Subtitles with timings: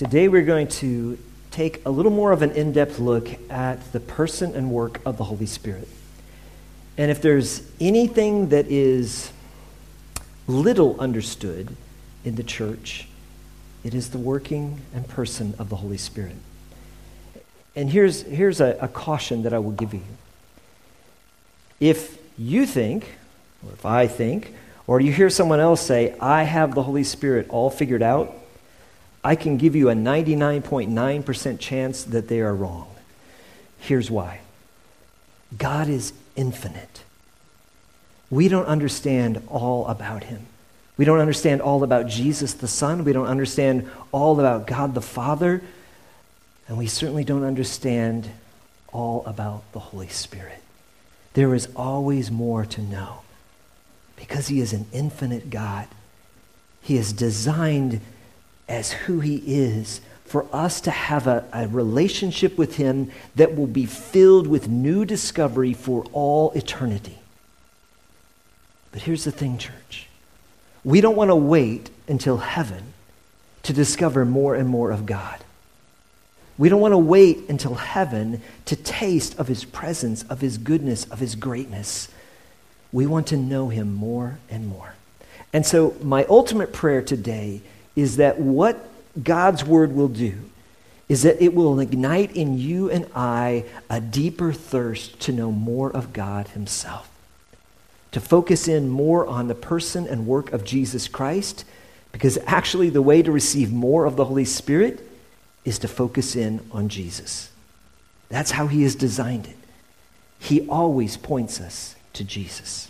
[0.00, 1.18] Today we're going to
[1.50, 5.18] take a little more of an in depth look at the person and work of
[5.18, 5.86] the Holy Spirit.
[6.96, 9.30] And if there's anything that is
[10.46, 11.76] little understood
[12.24, 13.08] in the church,
[13.84, 16.36] it is the working and person of the Holy Spirit.
[17.76, 20.04] And here's, here's a, a caution that I will give you.
[21.78, 23.04] If you think,
[23.66, 24.54] or if I think,
[24.86, 28.39] or you hear someone else say, I have the Holy Spirit all figured out,
[29.22, 32.88] I can give you a 99.9% chance that they are wrong.
[33.78, 34.40] Here's why
[35.56, 37.04] God is infinite.
[38.30, 40.46] We don't understand all about him.
[40.96, 43.04] We don't understand all about Jesus the Son.
[43.04, 45.62] We don't understand all about God the Father.
[46.68, 48.30] And we certainly don't understand
[48.92, 50.62] all about the Holy Spirit.
[51.34, 53.22] There is always more to know
[54.16, 55.88] because he is an infinite God.
[56.82, 58.00] He is designed
[58.70, 63.66] as who He is, for us to have a, a, relationship with Him that will
[63.66, 67.18] be filled with new discovery for all eternity.
[68.92, 70.06] But here's the thing, church.
[70.84, 72.94] We don't want to wait until heaven
[73.64, 75.40] to discover more and more of God.
[76.56, 81.06] We don't want to wait until heaven to taste of His presence, of His goodness,
[81.06, 82.08] of His greatness.
[82.92, 84.94] We want to know Him more and more.
[85.52, 87.62] And so, my ultimate prayer today
[88.00, 88.88] is that what
[89.22, 90.34] God's word will do
[91.08, 95.90] is that it will ignite in you and I a deeper thirst to know more
[95.90, 97.10] of God Himself,
[98.12, 101.64] to focus in more on the person and work of Jesus Christ,
[102.12, 105.06] because actually the way to receive more of the Holy Spirit
[105.64, 107.50] is to focus in on Jesus.
[108.28, 109.56] That's how He has designed it.
[110.38, 112.89] He always points us to Jesus.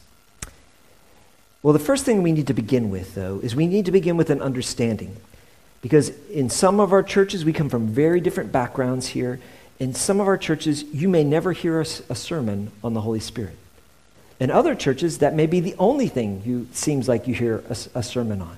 [1.62, 4.16] Well, the first thing we need to begin with, though, is we need to begin
[4.16, 5.16] with an understanding.
[5.82, 9.40] Because in some of our churches, we come from very different backgrounds here.
[9.78, 13.20] In some of our churches, you may never hear a, a sermon on the Holy
[13.20, 13.56] Spirit.
[14.38, 17.76] In other churches, that may be the only thing you seems like you hear a,
[17.98, 18.56] a sermon on.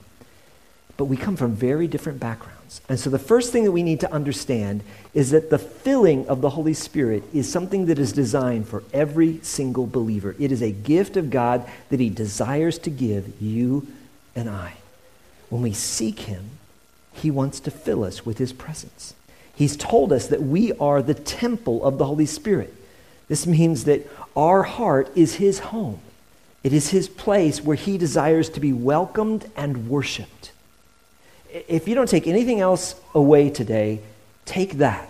[0.97, 2.62] But we come from very different backgrounds.
[2.89, 4.83] And so the first thing that we need to understand
[5.15, 9.41] is that the filling of the Holy Spirit is something that is designed for every
[9.43, 10.35] single believer.
[10.39, 13.87] It is a gift of God that He desires to give you
[14.35, 14.75] and I.
[15.51, 16.51] When we seek Him,
[17.13, 19.15] He wants to fill us with His presence.
[19.55, 22.75] He's told us that we are the temple of the Holy Spirit.
[23.29, 26.01] This means that our heart is His home.
[26.65, 30.42] It is His place where He desires to be welcomed and worshiped
[31.53, 34.01] if you don't take anything else away today,
[34.45, 35.09] take that.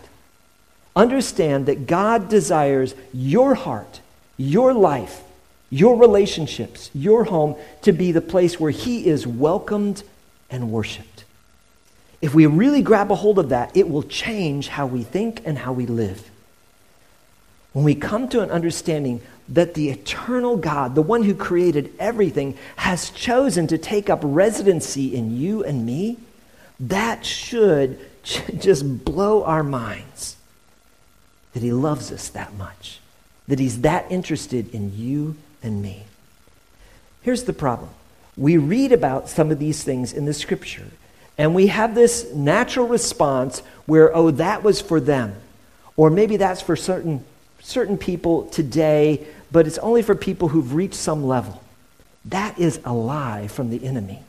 [0.95, 4.01] Understand that God desires your heart,
[4.37, 5.23] your life,
[5.71, 10.03] your relationships, your home to be the place where He is welcomed
[10.51, 11.25] and worshiped.
[12.21, 15.59] If we really grab a hold of that, it will change how we think and
[15.59, 16.31] how we live.
[17.73, 22.57] When we come to an understanding that the eternal God, the one who created everything,
[22.77, 26.19] has chosen to take up residency in you and me,
[26.83, 27.99] that should
[28.59, 30.37] just blow our minds
[31.53, 33.01] that He loves us that much,
[33.49, 36.05] that He's that interested in you and me.
[37.23, 37.91] Here's the problem
[38.37, 40.89] we read about some of these things in the scripture,
[41.39, 45.35] and we have this natural response where, oh, that was for them.
[45.97, 47.25] Or maybe that's for certain,
[47.61, 51.63] certain people today, but it's only for people who've reached some level.
[52.25, 54.23] That is a lie from the enemy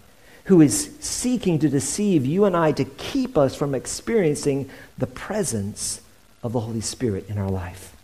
[0.46, 6.02] who is seeking to deceive you and I to keep us from experiencing the presence
[6.42, 7.96] of the Holy Spirit in our life.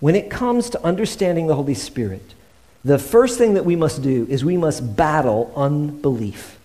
[0.00, 2.34] When it comes to understanding the Holy Spirit,
[2.84, 6.58] the first thing that we must do is we must battle unbelief.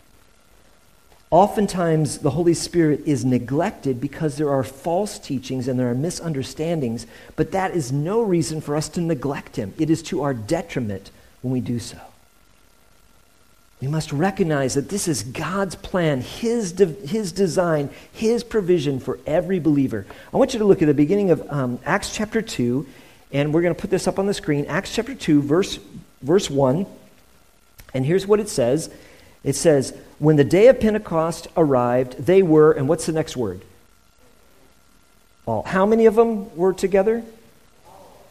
[1.32, 7.06] Oftentimes, the Holy Spirit is neglected because there are false teachings and there are misunderstandings,
[7.36, 9.74] but that is no reason for us to neglect Him.
[9.78, 11.12] It is to our detriment
[11.42, 12.00] when we do so.
[13.82, 19.20] We must recognize that this is God's plan, His, de- his design, His provision for
[19.26, 20.06] every believer.
[20.34, 22.86] I want you to look at the beginning of um, Acts chapter 2,
[23.32, 24.66] and we're going to put this up on the screen.
[24.66, 25.80] Acts chapter 2, verse,
[26.22, 26.86] verse 1.
[27.94, 28.90] And here's what it says
[29.46, 33.62] it says, When the day of Pentecost arrived, they were, and what's the next word?
[35.46, 35.64] All.
[35.64, 37.24] How many of them were together?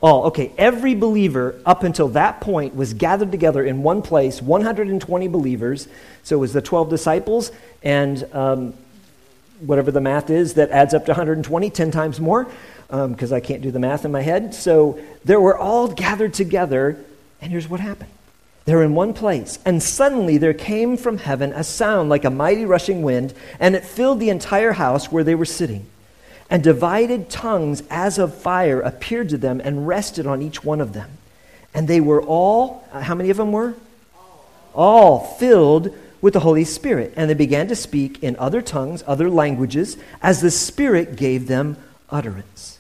[0.01, 0.27] All.
[0.27, 5.89] Okay, every believer up until that point was gathered together in one place, 120 believers.
[6.23, 7.51] So it was the 12 disciples
[7.83, 8.75] and um,
[9.61, 12.49] whatever the math is that adds up to 120, 10 times more,
[12.89, 14.55] because um, I can't do the math in my head.
[14.55, 17.03] So they were all gathered together,
[17.41, 18.11] and here's what happened
[18.65, 19.59] They're in one place.
[19.65, 23.85] And suddenly there came from heaven a sound like a mighty rushing wind, and it
[23.85, 25.87] filled the entire house where they were sitting.
[26.51, 30.95] And divided tongues as of fire appeared to them and rested on each one of
[30.95, 31.11] them.
[31.75, 33.75] And they were all, uh, how many of them were?
[34.75, 37.13] All filled with the Holy Spirit.
[37.17, 41.77] And they began to speak in other tongues, other languages, as the Spirit gave them
[42.11, 42.79] utterance.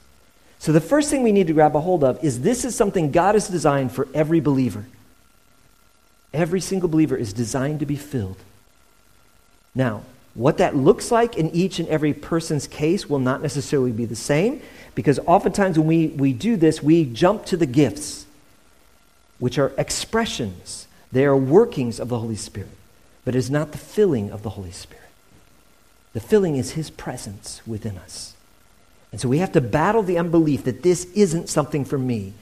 [0.58, 3.12] So the first thing we need to grab a hold of is this is something
[3.12, 4.86] God has designed for every believer.
[6.32, 8.38] Every single believer is designed to be filled.
[9.74, 10.02] Now,
[10.38, 14.14] what that looks like in each and every person's case will not necessarily be the
[14.14, 14.62] same
[14.94, 18.24] because oftentimes when we, we do this, we jump to the gifts,
[19.40, 20.86] which are expressions.
[21.10, 22.70] They are workings of the Holy Spirit,
[23.24, 25.02] but it is not the filling of the Holy Spirit.
[26.12, 28.34] The filling is His presence within us.
[29.10, 32.32] And so we have to battle the unbelief that this isn't something for me.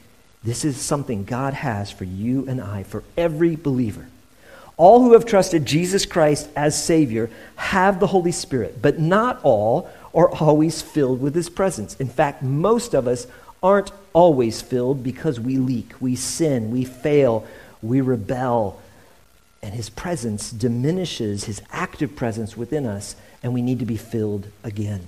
[0.45, 4.09] This is something God has for you and I, for every believer.
[4.77, 9.91] All who have trusted Jesus Christ as Savior have the Holy Spirit, but not all
[10.15, 11.95] are always filled with His presence.
[11.97, 13.27] In fact, most of us
[13.63, 17.47] aren't always filled because we leak, we sin, we fail,
[17.83, 18.81] we rebel,
[19.63, 24.47] and His presence diminishes, His active presence within us, and we need to be filled
[24.63, 25.07] again.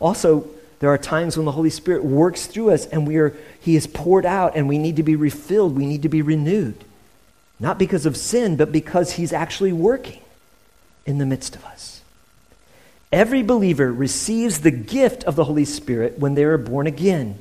[0.00, 0.48] Also,
[0.80, 3.86] there are times when the Holy Spirit works through us and we are, He is
[3.86, 5.76] poured out and we need to be refilled.
[5.76, 6.84] We need to be renewed.
[7.60, 10.20] Not because of sin, but because He's actually working
[11.06, 12.02] in the midst of us.
[13.10, 17.38] Every believer receives the gift of the Holy Spirit when they are born again.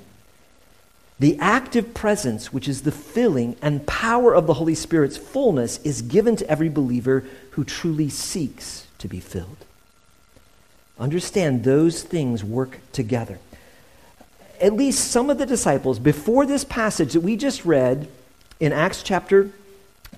[1.19, 6.02] The active presence, which is the filling and power of the Holy Spirit's fullness, is
[6.02, 9.58] given to every believer who truly seeks to be filled.
[11.00, 13.40] Understand those things work together.
[14.62, 18.08] At least some of the disciples, before this passage that we just read
[18.60, 19.52] in Acts chapter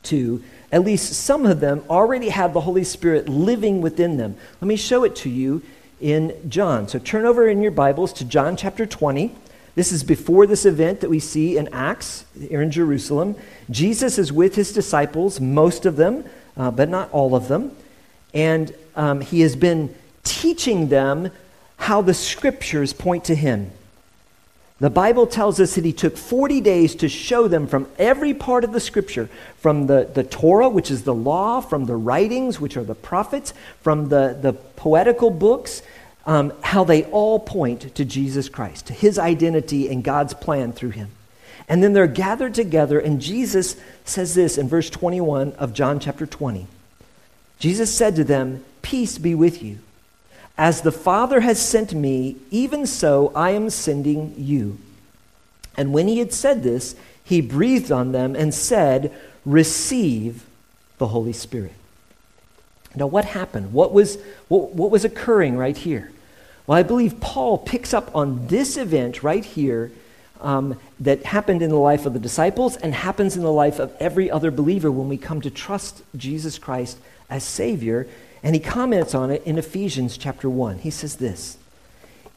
[0.03, 4.35] 2, at least some of them already had the Holy Spirit living within them.
[4.61, 5.61] Let me show it to you
[5.99, 6.87] in John.
[6.87, 9.35] So turn over in your Bibles to John chapter 20.
[9.75, 13.35] This is before this event that we see in Acts here in Jerusalem.
[13.69, 16.25] Jesus is with his disciples, most of them,
[16.57, 17.75] uh, but not all of them.
[18.33, 21.31] And um, he has been teaching them
[21.77, 23.71] how the scriptures point to him.
[24.79, 28.63] The Bible tells us that he took 40 days to show them from every part
[28.63, 32.77] of the scripture, from the, the Torah, which is the law, from the writings, which
[32.77, 35.81] are the prophets, from the, the poetical books,
[36.25, 40.91] um, how they all point to Jesus Christ, to his identity and God's plan through
[40.91, 41.09] him.
[41.67, 46.25] And then they're gathered together, and Jesus says this in verse 21 of John chapter
[46.25, 46.67] 20.
[47.59, 49.79] Jesus said to them, Peace be with you.
[50.59, 54.77] As the Father has sent me, even so I am sending you.
[55.77, 59.15] And when he had said this, he breathed on them and said,
[59.45, 60.45] Receive
[60.97, 61.71] the Holy Spirit.
[62.93, 63.71] Now, what happened?
[63.71, 64.17] What was,
[64.49, 66.11] what, what was occurring right here?
[66.67, 69.93] Well, I believe Paul picks up on this event right here
[70.41, 73.95] um, that happened in the life of the disciples and happens in the life of
[74.01, 76.97] every other believer when we come to trust Jesus Christ
[77.29, 78.07] as Savior
[78.43, 80.79] and he comments on it in Ephesians chapter 1.
[80.79, 81.57] He says this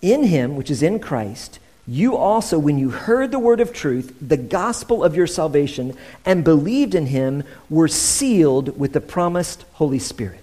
[0.01, 4.15] In him, which is in Christ, you also, when you heard the word of truth,
[4.21, 9.99] the gospel of your salvation, and believed in him, were sealed with the promised Holy
[9.99, 10.41] Spirit.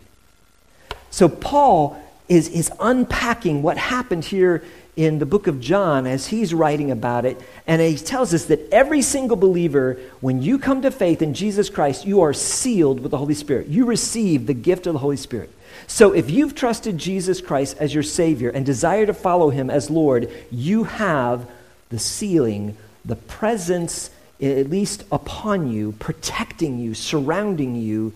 [1.11, 4.63] So Paul is, is unpacking what happened here
[5.00, 7.39] in the book of John as he's writing about it.
[7.65, 11.70] And he tells us that every single believer, when you come to faith in Jesus
[11.70, 13.68] Christ, you are sealed with the Holy Spirit.
[13.68, 15.51] You receive the gift of the Holy Spirit.
[15.88, 19.89] So if you've trusted Jesus Christ as your Savior and desire to follow him as
[19.89, 21.50] Lord, you have
[21.88, 22.75] the sealing,
[23.06, 24.10] the presence,
[24.41, 28.12] at least upon you, protecting you, surrounding you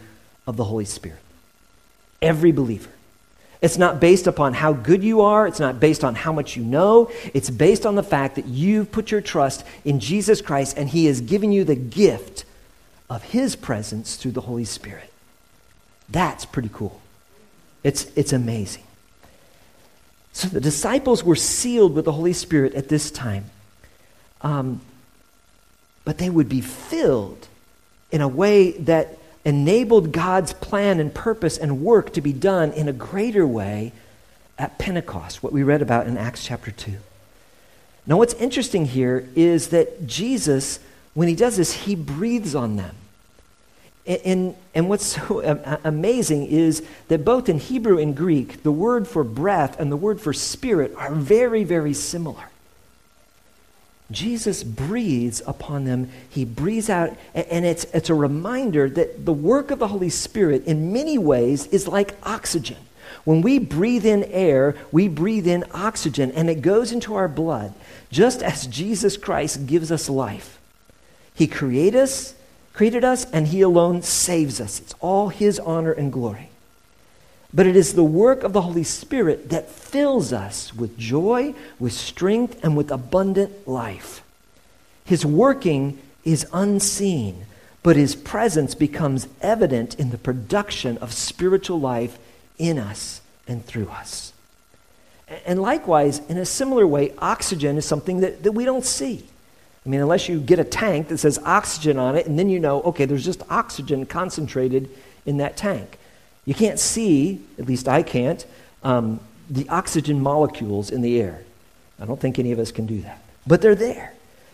[0.46, 1.20] of the Holy Spirit.
[2.22, 2.90] Every believer.
[3.64, 5.48] It's not based upon how good you are.
[5.48, 7.10] It's not based on how much you know.
[7.34, 11.06] It's based on the fact that you've put your trust in Jesus Christ and He
[11.06, 12.44] has given you the gift
[13.10, 15.14] of His presence through the Holy Spirit.
[16.10, 17.00] That's pretty cool.
[17.86, 18.84] It's, it's amazing.
[20.34, 23.46] So the disciples were sealed with the Holy Spirit at this time.
[24.42, 24.82] Um,
[26.04, 27.48] but they would be filled
[28.12, 32.88] in a way that enabled God's plan and purpose and work to be done in
[32.88, 33.92] a greater way
[34.58, 36.94] at Pentecost, what we read about in Acts chapter 2.
[38.06, 40.80] Now, what's interesting here is that Jesus,
[41.14, 42.96] when he does this, he breathes on them.
[44.06, 45.42] And, and, and what's so
[45.84, 50.20] amazing is that both in Hebrew and Greek, the word for breath and the word
[50.20, 52.50] for spirit are very, very similar.
[54.12, 56.10] Jesus breathes upon them.
[56.30, 60.66] He breathes out, and it's, it's a reminder that the work of the Holy Spirit,
[60.66, 62.78] in many ways, is like oxygen.
[63.24, 67.74] When we breathe in air, we breathe in oxygen, and it goes into our blood,
[68.12, 70.60] just as Jesus Christ gives us life.
[71.34, 72.36] He created us,
[72.74, 74.80] created us, and He alone saves us.
[74.80, 76.50] It's all His honor and glory.
[77.54, 81.94] But it is the work of the Holy Spirit that fills us with joy, with
[81.94, 84.24] strength, and with abundant life.
[85.06, 87.46] His working is unseen,
[87.84, 92.18] but his presence becomes evident in the production of spiritual life
[92.58, 94.34] in us and through us.
[95.46, 99.26] And likewise, in a similar way, oxygen is something that, that we don't see.
[99.86, 102.60] I mean, unless you get a tank that says oxygen on it, and then you
[102.60, 104.90] know, okay, there's just oxygen concentrated
[105.26, 105.98] in that tank.
[106.46, 108.46] You can't see, at least I can't,
[108.84, 109.20] um,
[109.50, 111.44] the oxygen molecules in the air.
[112.00, 113.22] I don't think any of us can do that.
[113.48, 114.14] But they're there.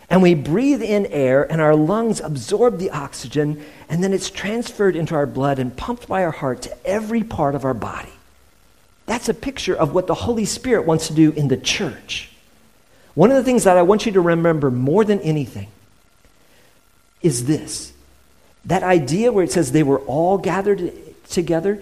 [0.09, 4.95] And we breathe in air, and our lungs absorb the oxygen, and then it's transferred
[4.95, 8.09] into our blood and pumped by our heart to every part of our body.
[9.05, 12.31] That's a picture of what the Holy Spirit wants to do in the church.
[13.13, 15.67] One of the things that I want you to remember more than anything
[17.21, 17.93] is this
[18.65, 20.93] that idea where it says they were all gathered
[21.29, 21.81] together.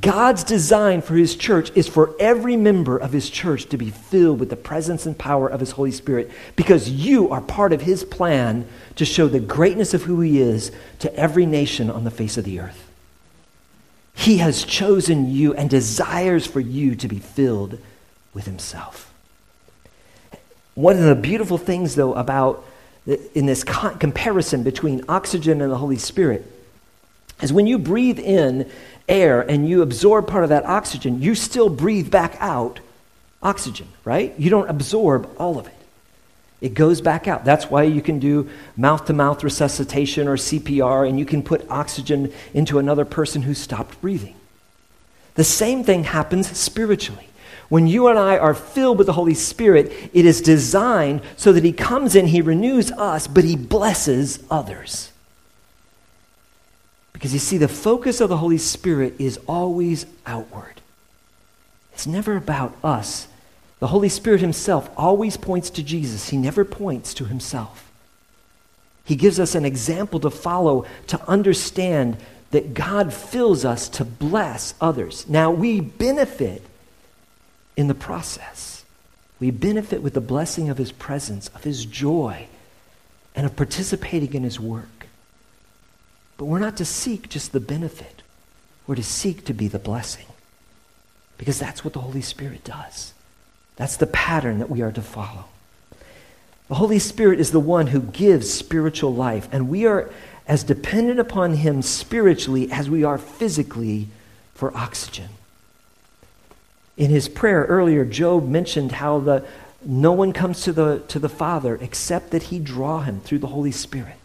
[0.00, 4.38] God's design for his church is for every member of his church to be filled
[4.38, 8.04] with the presence and power of his Holy Spirit because you are part of his
[8.04, 12.36] plan to show the greatness of who he is to every nation on the face
[12.36, 12.86] of the earth.
[14.14, 17.78] He has chosen you and desires for you to be filled
[18.34, 19.10] with himself.
[20.74, 22.64] One of the beautiful things, though, about
[23.06, 26.57] in this comparison between oxygen and the Holy Spirit
[27.40, 28.70] is when you breathe in
[29.08, 32.80] air and you absorb part of that oxygen, you still breathe back out
[33.42, 34.34] oxygen, right?
[34.38, 35.74] You don't absorb all of it.
[36.60, 37.44] It goes back out.
[37.44, 41.68] That's why you can do mouth to mouth resuscitation or CPR, and you can put
[41.70, 44.34] oxygen into another person who stopped breathing.
[45.34, 47.28] The same thing happens spiritually.
[47.68, 51.62] When you and I are filled with the Holy Spirit, it is designed so that
[51.62, 55.12] He comes in, He renews us, but He blesses others.
[57.18, 60.80] Because you see, the focus of the Holy Spirit is always outward.
[61.92, 63.26] It's never about us.
[63.80, 67.90] The Holy Spirit Himself always points to Jesus, He never points to Himself.
[69.04, 72.18] He gives us an example to follow to understand
[72.52, 75.28] that God fills us to bless others.
[75.28, 76.62] Now, we benefit
[77.76, 78.84] in the process.
[79.40, 82.46] We benefit with the blessing of His presence, of His joy,
[83.34, 84.97] and of participating in His work.
[86.38, 88.22] But we're not to seek just the benefit,
[88.86, 90.24] we're to seek to be the blessing.
[91.36, 93.12] Because that's what the Holy Spirit does.
[93.76, 95.44] That's the pattern that we are to follow.
[96.68, 100.10] The Holy Spirit is the one who gives spiritual life, and we are
[100.48, 104.08] as dependent upon Him spiritually as we are physically
[104.54, 105.28] for oxygen.
[106.96, 109.46] In his prayer earlier, Job mentioned how the,
[109.84, 113.46] no one comes to the, to the Father except that He draw him through the
[113.46, 114.17] Holy Spirit.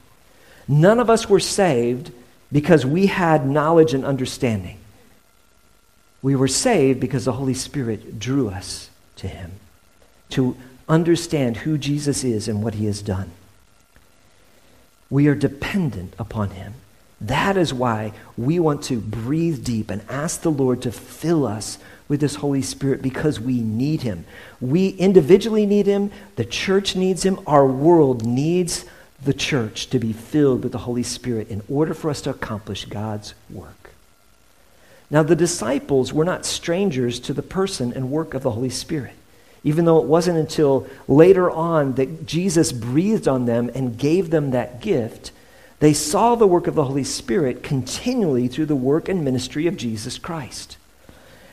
[0.68, 2.12] None of us were saved
[2.52, 4.78] because we had knowledge and understanding.
[6.22, 9.52] We were saved because the Holy Spirit drew us to Him
[10.30, 10.56] to
[10.88, 13.32] understand who Jesus is and what He has done.
[15.10, 16.76] We are dependent upon Him.
[17.20, 21.78] That is why we want to breathe deep and ask the Lord to fill us
[22.08, 24.26] with His Holy Spirit because we need Him.
[24.60, 28.86] We individually need Him, the church needs Him, our world needs
[29.26, 32.86] the church to be filled with the Holy Spirit in order for us to accomplish
[32.86, 33.92] God's work.
[35.10, 39.14] Now, the disciples were not strangers to the person and work of the Holy Spirit,
[39.64, 44.52] even though it wasn't until later on that Jesus breathed on them and gave them
[44.52, 45.32] that gift.
[45.80, 49.78] They saw the work of the Holy Spirit continually through the work and ministry of
[49.78, 50.78] Jesus Christ.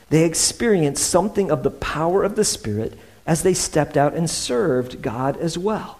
[0.09, 5.03] They experienced something of the power of the Spirit as they stepped out and served
[5.03, 6.00] God as well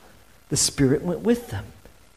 [0.50, 1.64] the Spirit went with them.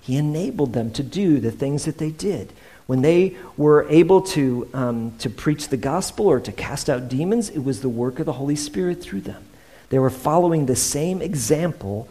[0.01, 2.51] He enabled them to do the things that they did.
[2.87, 7.49] When they were able to, um, to preach the gospel or to cast out demons,
[7.49, 9.45] it was the work of the Holy Spirit through them.
[9.89, 12.09] They were following the same example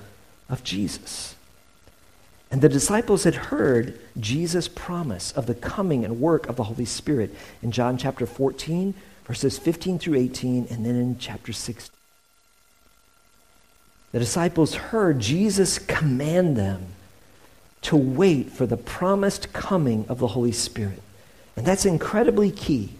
[0.49, 1.35] of Jesus.
[2.51, 6.85] And the disciples had heard Jesus' promise of the coming and work of the Holy
[6.85, 12.02] Spirit in John chapter 14, verses 15 through 18, and then in chapter 16
[14.13, 16.87] the disciples heard Jesus command them
[17.83, 21.03] to wait for the promised coming of the Holy Spirit.
[21.57, 22.91] And that's incredibly key.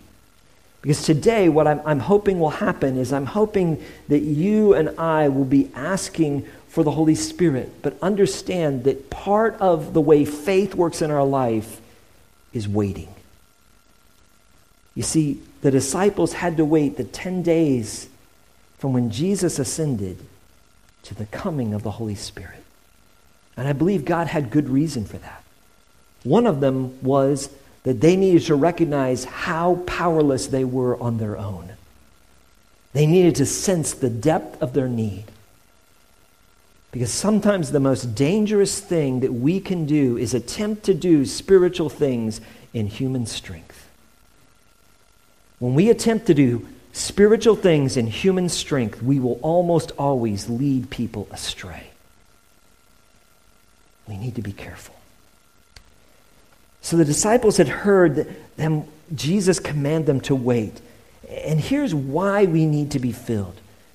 [0.81, 5.29] Because today, what I'm, I'm, hoping will happen is I'm hoping that you and I
[5.29, 10.75] will be asking for the Holy Spirit, but understand that part of the way faith
[10.75, 11.81] works in our life
[12.53, 13.15] is waiting.
[14.95, 18.09] You see, the disciples had to wait the 10 days
[18.79, 20.19] from when Jesus ascended
[21.05, 22.63] to the coming of the Holy Spirit.
[23.57, 25.45] And I believe God had good reason for that.
[26.25, 27.51] One of them was
[27.83, 31.73] that they needed to recognize how powerless they were on their own.
[32.93, 35.25] They needed to sense the depth of their need.
[36.93, 41.89] Because sometimes the most dangerous thing that we can do is attempt to do spiritual
[41.89, 42.41] things
[42.75, 43.89] in human strength.
[45.59, 50.91] When we attempt to do spiritual things and human strength, we will almost always lead
[50.91, 51.89] people astray.
[54.07, 54.95] We need to be careful.
[56.83, 58.85] So the disciples had heard them,
[59.15, 60.81] Jesus command them to wait.
[61.29, 63.55] And here's why we need to be filled.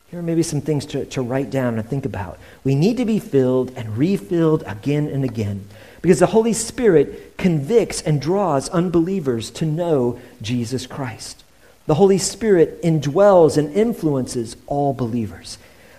[0.09, 2.39] Here are maybe some things to, to write down and think about.
[2.63, 5.67] We need to be filled and refilled again and again
[6.01, 11.43] because the Holy Spirit convicts and draws unbelievers to know Jesus Christ.
[11.87, 15.57] The Holy Spirit indwells and influences all believers.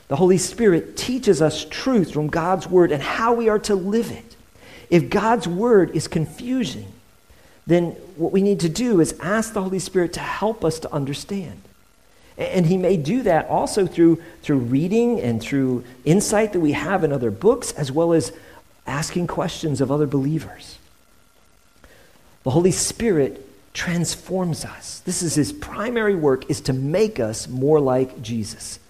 [0.08, 4.10] The Holy Spirit teaches us truth from God's Word and how we are to live
[4.10, 4.36] it.
[4.90, 6.92] If God's Word is confusing,
[7.66, 10.92] then what we need to do is ask the Holy Spirit to help us to
[10.92, 11.60] understand.
[12.36, 17.02] And he may do that also through, through reading and through insight that we have
[17.02, 18.32] in other books, as well as
[18.86, 20.78] asking questions of other believers.
[22.44, 23.47] The Holy Spirit
[23.78, 24.98] transforms us.
[25.04, 28.80] This is his primary work is to make us more like Jesus.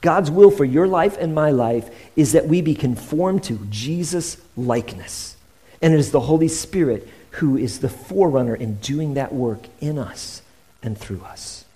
[0.00, 4.38] God's will for your life and my life is that we be conformed to Jesus
[4.56, 5.36] likeness.
[5.82, 9.98] And it is the Holy Spirit who is the forerunner in doing that work in
[9.98, 10.40] us
[10.82, 11.66] and through us.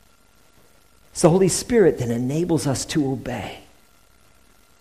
[1.12, 3.59] So the Holy Spirit then enables us to obey.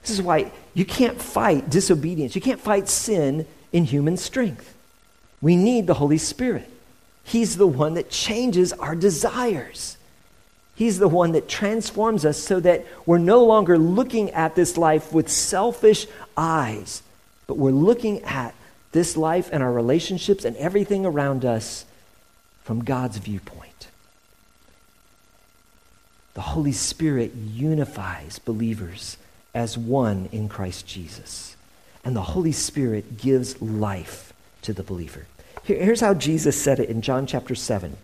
[0.02, 2.36] This is why you can't fight disobedience.
[2.36, 4.74] You can't fight sin in human strength.
[5.42, 6.70] We need the Holy Spirit.
[7.24, 9.98] He's the one that changes our desires.
[10.76, 15.14] He's the one that transforms us so that we're no longer looking at this life
[15.14, 17.04] with selfish eyes,
[17.46, 18.56] but we're looking at
[18.92, 21.86] this life and our relationships and everything around us
[22.64, 23.88] from God's viewpoint.
[26.34, 29.18] The Holy Spirit unifies believers
[29.54, 31.56] as one in Christ Jesus.
[32.04, 35.28] And the Holy Spirit gives life to the believer.
[35.78, 37.96] Here's how Jesus said it in John chapter 7.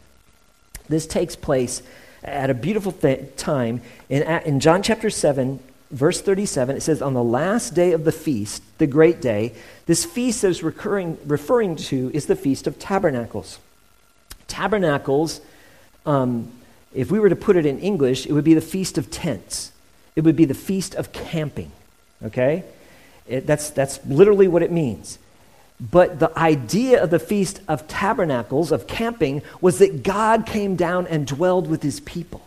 [0.90, 1.82] This takes place
[2.24, 3.82] at a beautiful th- time.
[4.10, 5.60] In, in John chapter 7,
[5.92, 9.54] verse 37, it says, On the last day of the feast, the great day,
[9.86, 13.60] this feast that is recurring, referring to is the Feast of Tabernacles.
[14.48, 15.42] Tabernacles,
[16.06, 16.52] um,
[16.94, 19.72] if we were to put it in English, it would be the Feast of Tents.
[20.16, 21.72] It would be the Feast of Camping.
[22.24, 22.64] Okay?
[23.28, 25.20] It, that's, that's literally what it means.
[25.80, 31.06] But the idea of the Feast of Tabernacles, of camping, was that God came down
[31.08, 32.42] and dwelled with his people.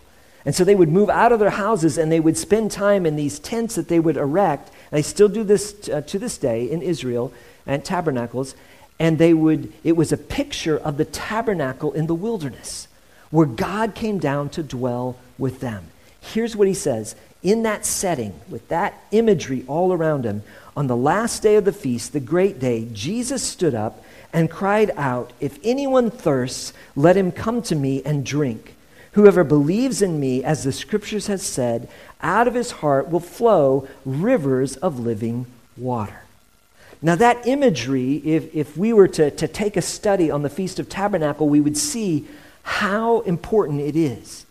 [0.44, 3.16] And so they would move out of their houses and they would spend time in
[3.16, 4.68] these tents that they would erect.
[4.90, 7.32] And they still do this t- uh, to this day in Israel
[7.66, 8.54] and tabernacles.
[8.98, 12.88] And they would, it was a picture of the tabernacle in the wilderness
[13.30, 15.86] where God came down to dwell with them.
[16.20, 20.42] Here's what he says in that setting, with that imagery all around him,
[20.76, 24.90] on the last day of the feast, the great day, Jesus stood up and cried
[24.96, 28.74] out, If anyone thirsts, let him come to me and drink.
[29.12, 31.88] Whoever believes in me, as the scriptures has said,
[32.22, 36.22] out of his heart will flow rivers of living water.
[37.02, 40.78] Now, that imagery, if, if we were to, to take a study on the Feast
[40.78, 42.28] of Tabernacle, we would see
[42.62, 44.44] how important it is.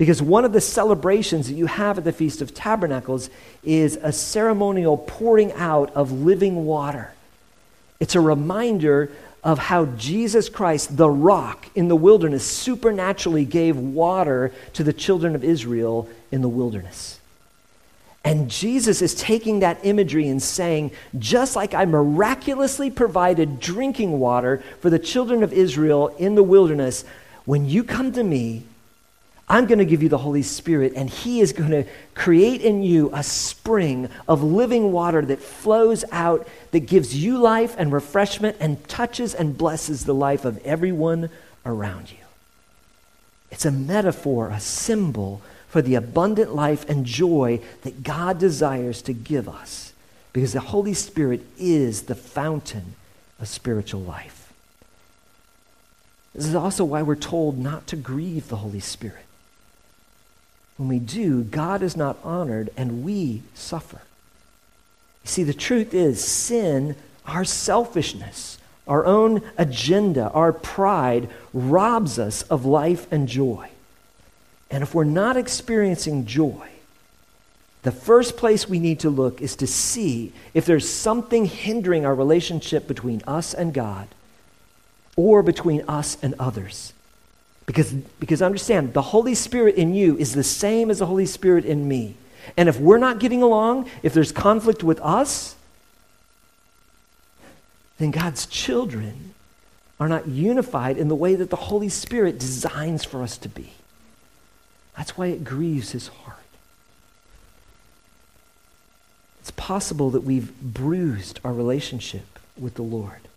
[0.00, 3.28] Because one of the celebrations that you have at the Feast of Tabernacles
[3.62, 7.12] is a ceremonial pouring out of living water.
[8.00, 9.10] It's a reminder
[9.44, 15.34] of how Jesus Christ, the rock in the wilderness, supernaturally gave water to the children
[15.34, 17.20] of Israel in the wilderness.
[18.24, 24.62] And Jesus is taking that imagery and saying, just like I miraculously provided drinking water
[24.80, 27.04] for the children of Israel in the wilderness,
[27.44, 28.62] when you come to me,
[29.50, 31.84] I'm going to give you the Holy Spirit, and He is going to
[32.14, 37.74] create in you a spring of living water that flows out, that gives you life
[37.76, 41.30] and refreshment, and touches and blesses the life of everyone
[41.66, 42.18] around you.
[43.50, 49.12] It's a metaphor, a symbol for the abundant life and joy that God desires to
[49.12, 49.92] give us,
[50.32, 52.94] because the Holy Spirit is the fountain
[53.40, 54.52] of spiritual life.
[56.36, 59.24] This is also why we're told not to grieve the Holy Spirit.
[60.80, 64.00] When we do, God is not honored and we suffer.
[65.24, 68.56] You See, the truth is, sin, our selfishness,
[68.88, 73.68] our own agenda, our pride robs us of life and joy.
[74.70, 76.70] And if we're not experiencing joy,
[77.82, 82.14] the first place we need to look is to see if there's something hindering our
[82.14, 84.08] relationship between us and God
[85.14, 86.94] or between us and others.
[87.70, 91.64] Because, because understand, the Holy Spirit in you is the same as the Holy Spirit
[91.64, 92.16] in me.
[92.56, 95.54] And if we're not getting along, if there's conflict with us,
[97.98, 99.34] then God's children
[100.00, 103.74] are not unified in the way that the Holy Spirit designs for us to be.
[104.96, 106.38] That's why it grieves his heart.
[109.38, 113.28] It's possible that we've bruised our relationship with the Lord.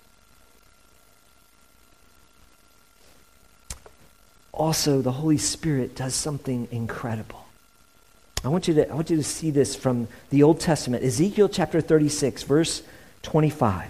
[4.54, 7.46] Also, the Holy Spirit does something incredible.
[8.44, 11.50] I want you to, I want you to see this from the Old Testament, Ezekiel
[11.50, 12.84] chapter 36, verse
[13.24, 13.90] 25.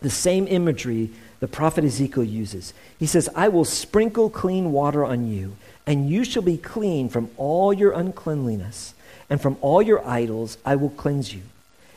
[0.00, 1.10] The same imagery
[1.42, 2.72] the prophet Ezekiel uses.
[3.00, 5.56] He says, I will sprinkle clean water on you,
[5.88, 8.94] and you shall be clean from all your uncleanliness,
[9.28, 11.42] and from all your idols I will cleanse you.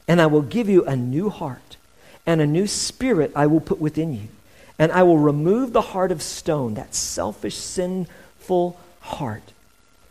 [0.08, 1.78] And I will give you a new heart,
[2.26, 4.30] and a new spirit I will put within you.
[4.78, 9.54] And I will remove the heart of stone, that selfish, sinful heart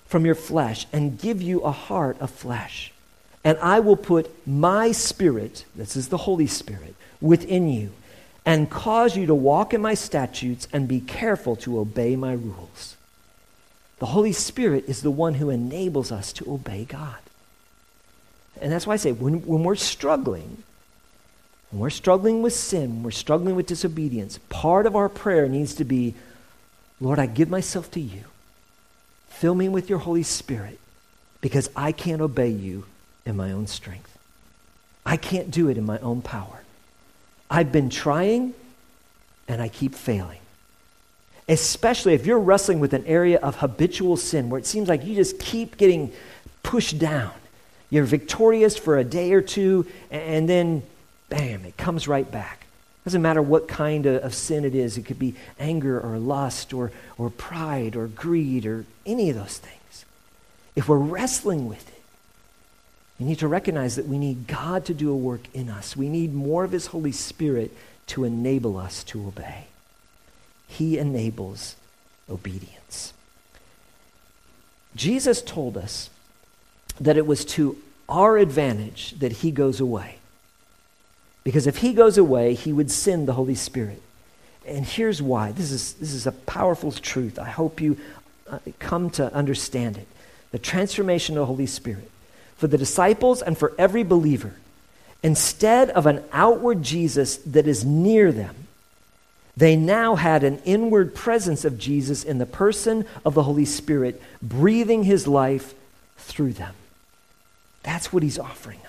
[0.07, 2.93] from your flesh and give you a heart of flesh.
[3.43, 7.93] And I will put my spirit, this is the Holy Spirit, within you
[8.47, 12.97] and cause you to walk in my statutes and be careful to obey my rules.
[13.99, 17.17] The Holy Spirit is the one who enables us to obey God.
[18.61, 20.63] And that's why I say when, when we're struggling,
[21.75, 25.85] when we're struggling with sin, we're struggling with disobedience, part of our prayer needs to
[25.85, 26.15] be
[27.01, 28.23] Lord, I give myself to you.
[29.29, 30.79] Fill me with your Holy Spirit
[31.41, 32.87] because I can't obey you
[33.27, 34.17] in my own strength.
[35.05, 36.63] I can't do it in my own power.
[37.51, 38.55] I've been trying
[39.49, 40.39] and I keep failing.
[41.49, 45.17] Especially if you're wrestling with an area of habitual sin where it seems like you
[45.17, 46.13] just keep getting
[46.63, 47.33] pushed down.
[47.91, 50.85] You're victorious for a day or two, and then,
[51.35, 52.67] bam, it comes right back.
[53.05, 54.97] Doesn't matter what kind of, of, sin it is.
[54.97, 59.59] It could be anger or lust or, or pride or greed or any of those
[59.59, 60.05] things.
[60.77, 62.03] If we're wrestling with it,
[63.19, 65.97] we need to recognize that we need God to do a work in us.
[65.97, 67.77] We need more of His Holy Spirit
[68.09, 69.67] to enable us to obey.
[70.67, 71.77] He enables
[72.31, 73.13] obedience.
[74.97, 76.11] Jesus told us
[77.01, 77.77] that it was to
[78.09, 80.19] our advantage that He goes away.
[81.45, 84.01] Because if he goes away, he would send the Holy Spirit.
[84.67, 85.53] And here's why.
[85.53, 87.39] This is, this is a powerful truth.
[87.39, 87.99] I hope you
[88.51, 90.09] uh, come to understand it.
[90.53, 92.11] The transformation of the Holy Spirit.
[92.57, 94.55] For the disciples and for every believer,
[95.23, 98.55] instead of an outward Jesus that is near them,
[99.57, 104.21] they now had an inward presence of Jesus in the person of the Holy Spirit,
[104.43, 105.75] breathing his life
[106.17, 106.75] through them.
[107.83, 108.81] That's what he's offering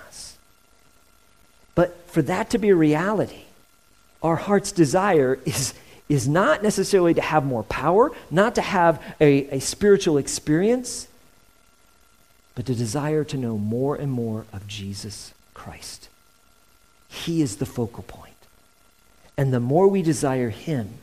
[1.76, 3.44] but for that to be a reality,
[4.22, 5.74] our heart's desire is,
[6.08, 11.06] is not necessarily to have more power, not to have a, a spiritual experience,
[12.56, 16.08] but to desire to know more and more of Jesus Christ.
[17.08, 18.32] He is the focal point.
[19.36, 20.94] And the more we desire Him,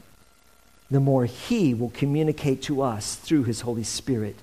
[0.90, 4.38] the more He will communicate to us through His Holy Spirit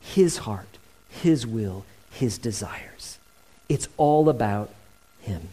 [0.00, 0.78] His heart,
[1.10, 3.18] His will, His desires.
[3.68, 4.70] It's all about
[5.20, 5.48] Him.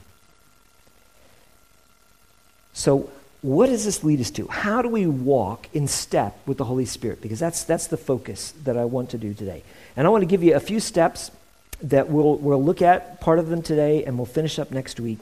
[2.81, 3.11] So,
[3.43, 4.47] what does this lead us to?
[4.47, 7.21] How do we walk in step with the Holy Spirit?
[7.21, 9.61] Because that's, that's the focus that I want to do today.
[9.95, 11.29] And I want to give you a few steps
[11.83, 15.19] that we'll, we'll look at, part of them today, and we'll finish up next week.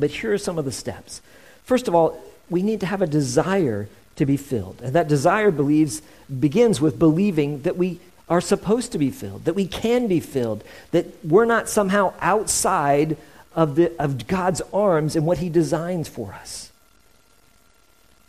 [0.00, 1.22] But here are some of the steps.
[1.62, 4.82] First of all, we need to have a desire to be filled.
[4.82, 6.02] And that desire believes,
[6.40, 10.64] begins with believing that we are supposed to be filled, that we can be filled,
[10.90, 13.16] that we're not somehow outside
[13.54, 16.71] of, the, of God's arms and what He designs for us.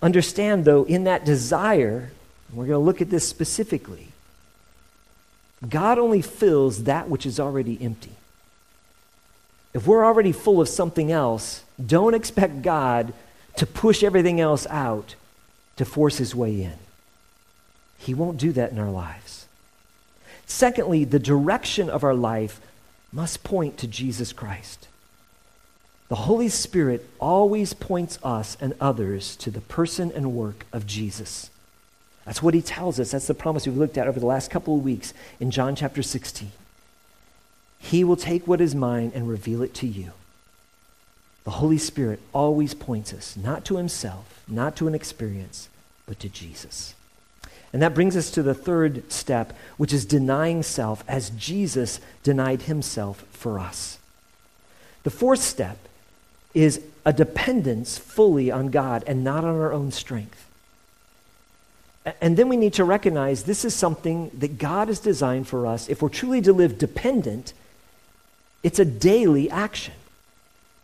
[0.03, 2.11] Understand, though, in that desire,
[2.51, 4.09] we're going to look at this specifically,
[5.67, 8.11] God only fills that which is already empty.
[9.73, 13.13] If we're already full of something else, don't expect God
[13.55, 15.15] to push everything else out
[15.77, 16.77] to force his way in.
[17.97, 19.45] He won't do that in our lives.
[20.45, 22.59] Secondly, the direction of our life
[23.13, 24.89] must point to Jesus Christ.
[26.13, 31.49] The Holy Spirit always points us and others to the person and work of Jesus.
[32.23, 33.09] That's what he tells us.
[33.09, 36.03] That's the promise we've looked at over the last couple of weeks in John chapter
[36.03, 36.51] 16.
[37.79, 40.11] He will take what is mine and reveal it to you.
[41.45, 45.67] The Holy Spirit always points us not to himself, not to an experience,
[46.05, 46.93] but to Jesus.
[47.73, 52.61] And that brings us to the third step, which is denying self as Jesus denied
[52.61, 53.97] himself for us.
[55.01, 55.79] The fourth step
[56.53, 60.49] is a dependence fully on God and not on our own strength.
[62.19, 65.87] And then we need to recognize this is something that God has designed for us.
[65.89, 67.53] If we're truly to live dependent,
[68.61, 69.93] it's a daily action.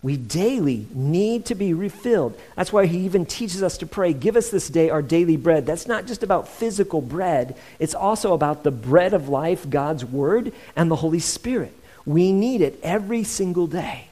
[0.01, 2.39] We daily need to be refilled.
[2.55, 5.65] That's why he even teaches us to pray, Give us this day our daily bread.
[5.65, 10.53] That's not just about physical bread, it's also about the bread of life, God's word,
[10.75, 11.73] and the Holy Spirit.
[12.05, 14.08] We need it every single day,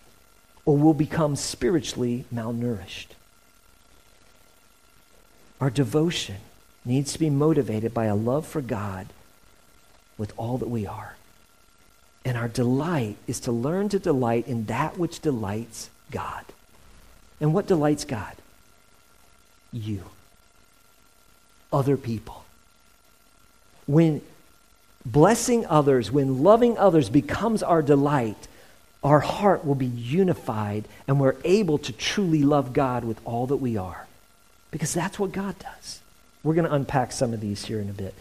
[0.67, 3.08] or we'll become spiritually malnourished.
[5.62, 6.36] Our devotion
[6.84, 9.08] needs to be motivated by a love for God
[10.17, 11.15] with all that we are.
[12.25, 16.43] And our delight is to learn to delight in that which delights God.
[17.39, 18.36] And what delights God?
[19.71, 20.03] You.
[21.71, 22.43] Other people.
[23.86, 24.19] When
[25.06, 28.49] blessing others, when loving others becomes our delight,
[29.03, 33.57] our heart will be unified and we're able to truly love God with all that
[33.57, 34.07] we are.
[34.71, 36.01] Because that's what God does.
[36.43, 38.13] We're going to unpack some of these here in a bit.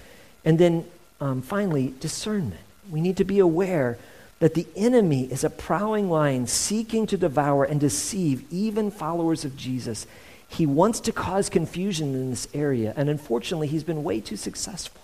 [0.45, 0.85] And then
[1.21, 2.61] um, finally, discernment.
[2.91, 3.99] We need to be aware
[4.39, 9.57] that the enemy is a prowling lion seeking to devour and deceive even followers of
[9.57, 10.07] Jesus.
[10.49, 15.01] He wants to cause confusion in this area, and unfortunately, he's been way too successful.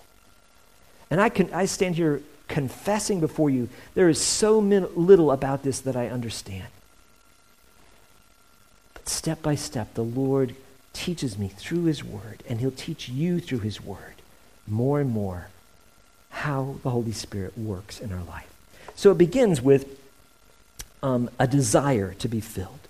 [1.09, 2.21] And I, can, I stand here
[2.53, 6.67] confessing before you, there is so min- little about this that I understand.
[8.93, 10.55] But step by step, the Lord
[10.93, 14.13] teaches me through his word, and he'll teach you through his word
[14.67, 15.47] more and more
[16.29, 18.53] how the Holy Spirit works in our life.
[18.95, 19.99] So it begins with
[21.01, 22.87] um, a desire to be filled.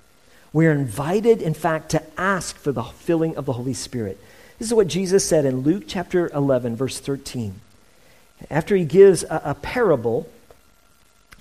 [0.51, 4.19] We're invited, in fact, to ask for the filling of the Holy Spirit.
[4.59, 7.61] This is what Jesus said in Luke chapter 11, verse 13.
[8.49, 10.29] After he gives a, a parable,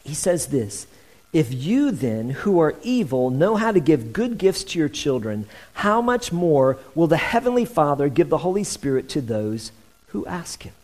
[0.05, 0.87] he says this
[1.33, 5.47] If you then, who are evil, know how to give good gifts to your children,
[5.75, 9.73] how much more will the Heavenly Father give the Holy Spirit to those
[10.09, 10.75] who ask him?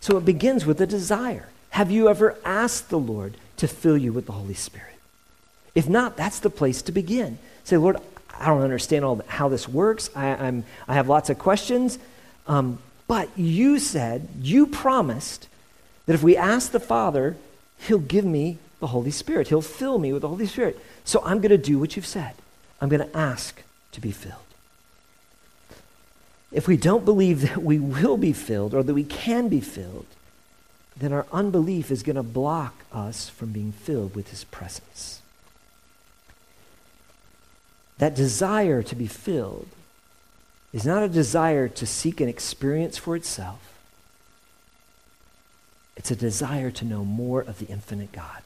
[0.00, 1.48] So it begins with a desire.
[1.70, 4.94] Have you ever asked the Lord to fill you with the Holy Spirit?
[5.74, 7.38] If not, that's the place to begin.
[7.64, 7.96] Say, Lord,
[8.38, 10.08] I don't understand all how this works.
[10.14, 11.98] I, am I have lots of questions.
[12.46, 15.48] Um, but you said, you promised
[16.06, 17.36] that if we ask the Father,
[17.78, 19.48] He'll give me the Holy Spirit.
[19.48, 20.78] He'll fill me with the Holy Spirit.
[21.04, 22.34] So I'm going to do what you've said.
[22.80, 24.40] I'm going to ask to be filled.
[26.52, 30.06] If we don't believe that we will be filled or that we can be filled,
[30.96, 35.20] then our unbelief is going to block us from being filled with His presence.
[37.98, 39.68] That desire to be filled
[40.76, 43.78] is not a desire to seek an experience for itself,
[45.96, 48.42] it's a desire to know more of the infinite God.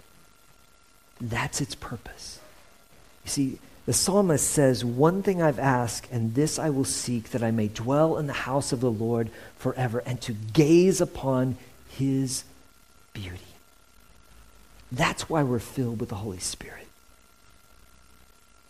[1.20, 2.38] That's its purpose.
[3.24, 7.42] You see, the psalmist says, One thing I've asked, and this I will seek, that
[7.42, 11.56] I may dwell in the house of the Lord forever, and to gaze upon
[11.88, 12.44] his
[13.12, 13.40] beauty.
[14.92, 16.86] That's why we're filled with the Holy Spirit.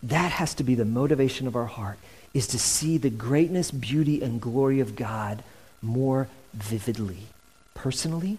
[0.02, 1.98] That has to be the motivation of our heart,
[2.32, 5.42] is to see the greatness, beauty, and glory of God
[5.82, 7.26] more vividly,
[7.74, 8.38] personally,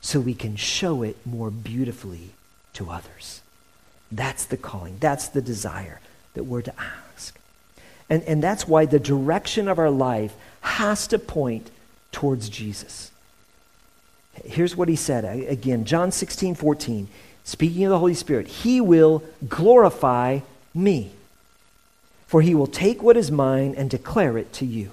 [0.00, 2.30] so we can show it more beautifully
[2.74, 3.42] to others.
[4.10, 4.96] That's the calling.
[5.00, 6.00] That's the desire
[6.34, 7.38] that we're to ask.
[8.08, 11.70] And, and that's why the direction of our life has to point
[12.12, 13.10] towards Jesus.
[14.44, 17.08] Here's what he said again, John 16, 14.
[17.44, 20.40] Speaking of the Holy Spirit, he will glorify
[20.74, 21.12] me,
[22.28, 24.92] for he will take what is mine and declare it to you.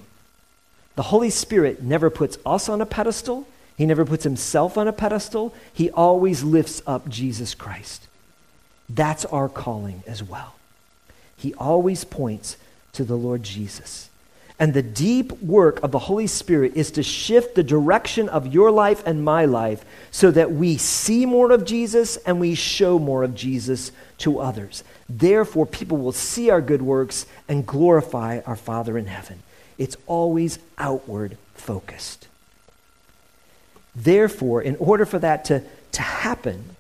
[0.96, 3.46] The Holy Spirit never puts us on a pedestal,
[3.78, 5.54] he never puts himself on a pedestal.
[5.74, 8.08] He always lifts up Jesus Christ.
[8.90, 10.56] That's our calling as well.
[11.36, 12.58] He always points
[12.94, 14.10] to the Lord Jesus.
[14.58, 18.72] And the deep work of the Holy Spirit is to shift the direction of your
[18.72, 23.24] life and my life so that we see more of Jesus and we show more
[23.24, 24.84] of Jesus to others.
[25.10, 29.44] Therefore, people will see our good works and glorify our Father in heaven.
[29.78, 32.28] It's always outward focused.
[33.94, 35.64] Therefore, in order for that to,
[35.94, 36.76] to happen,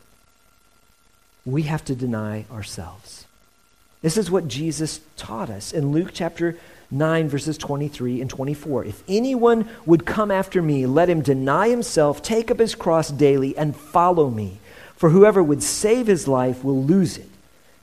[1.45, 3.25] we have to deny ourselves.
[4.01, 6.57] This is what Jesus taught us in Luke chapter
[6.95, 8.85] 9, verses 23 and 24.
[8.85, 13.55] If anyone would come after me, let him deny himself, take up his cross daily,
[13.57, 14.59] and follow me.
[14.95, 17.29] For whoever would save his life will lose it,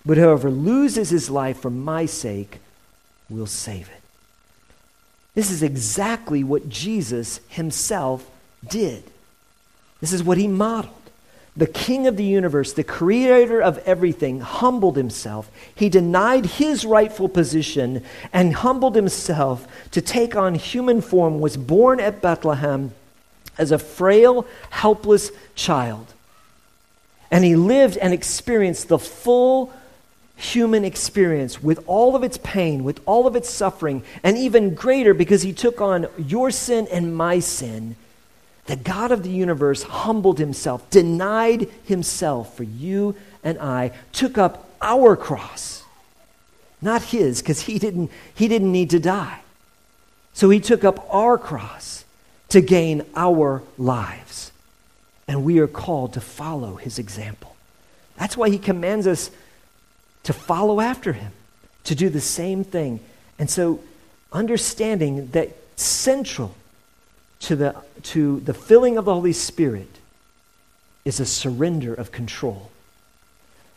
[0.05, 2.59] but whoever loses his life for my sake
[3.29, 4.03] will save it.
[5.35, 8.29] This is exactly what Jesus himself
[8.67, 9.03] did.
[10.01, 11.02] This is what he modeled.
[11.55, 15.51] The king of the universe, the creator of everything, humbled himself.
[15.75, 22.01] He denied his rightful position and humbled himself to take on human form, was born
[22.01, 22.93] at Bethlehem
[23.59, 26.15] as a frail, helpless child.
[27.31, 29.73] And he lived and experienced the full
[30.37, 35.13] human experience with all of its pain, with all of its suffering, and even greater
[35.13, 37.95] because he took on your sin and my sin
[38.67, 44.69] the God of the universe humbled himself, denied himself for you and I, took up
[44.81, 45.83] our cross.
[46.81, 49.41] Not his, because he didn't, he didn't need to die.
[50.33, 52.05] So he took up our cross
[52.49, 54.53] to gain our lives.
[55.29, 57.57] And we are called to follow his example.
[58.17, 59.31] That's why he commands us
[60.25, 61.33] to follow after him,
[61.85, 63.01] to do the same thing.
[63.39, 63.81] And so,
[64.33, 66.55] understanding that central
[67.43, 69.99] to the, to the filling of the Holy Spirit
[71.05, 72.71] is a surrender of control.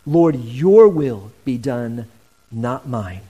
[0.05, 2.05] Lord, your will be done,
[2.51, 3.21] not mine.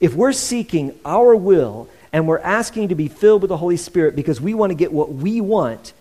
[0.00, 4.16] If we're seeking our will and we're asking to be filled with the Holy Spirit
[4.16, 5.92] because we want to get what we want,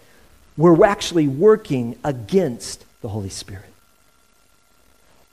[0.57, 3.65] we're actually working against the Holy Spirit.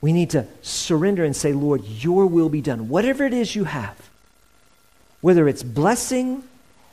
[0.01, 2.89] We need to surrender and say, Lord, your will be done.
[2.89, 4.09] Whatever it is you have,
[5.19, 6.43] whether it's blessing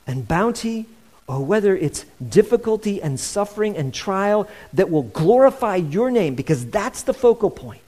[0.06, 0.86] and bounty
[1.28, 7.02] or whether it's difficulty and suffering and trial that will glorify your name because that's
[7.02, 7.82] the focal point,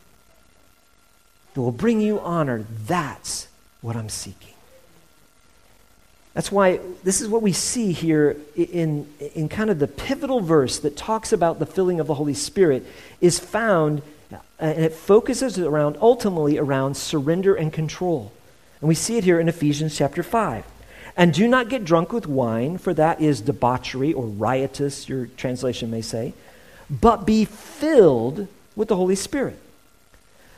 [1.54, 3.48] that will bring you honor, that's
[3.80, 4.54] what I'm seeking.
[6.34, 10.78] That's why this is what we see here in, in kind of the pivotal verse
[10.80, 12.86] that talks about the filling of the Holy Spirit
[13.20, 18.32] is found, uh, and it focuses around, ultimately, around surrender and control.
[18.80, 20.64] And we see it here in Ephesians chapter 5.
[21.18, 25.90] And do not get drunk with wine, for that is debauchery or riotous, your translation
[25.90, 26.32] may say,
[26.88, 29.58] but be filled with the Holy Spirit.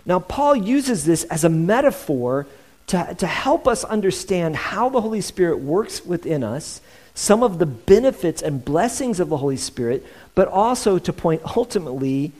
[0.05, 2.47] Now, Paul uses this as a metaphor
[2.89, 6.83] to, to help us understand how the Holy Spirit works within us,
[7.15, 12.33] some of the benefits and blessings of the Holy Spirit, but also to point ultimately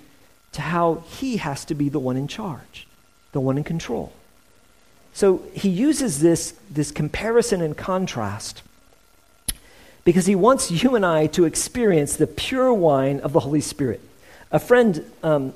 [0.53, 2.87] to how he has to be the one in charge,
[3.33, 4.13] the one in control.
[5.13, 8.63] So he uses this, this comparison and contrast
[10.05, 14.01] because he wants you and I to experience the pure wine of the Holy Spirit.
[14.51, 15.53] A friend um,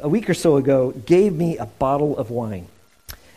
[0.00, 2.66] a week or so ago gave me a bottle of wine.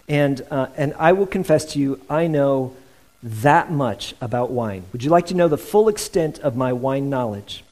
[0.08, 2.76] And, uh, and I will confess to you, I know
[3.24, 4.84] that much about wine.
[4.92, 7.64] Would you like to know the full extent of my wine knowledge?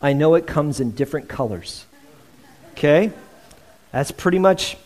[0.00, 1.86] I know it comes in different colors.
[2.72, 3.12] Okay?
[3.90, 4.76] That's pretty much